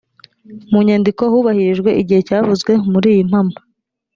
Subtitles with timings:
[0.71, 3.55] mu nyandiko hubahirijwe igihe cyavuzwe muri iyi mpamo